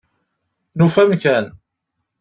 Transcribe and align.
Nufa 0.77 0.99
amkan. 1.05 1.45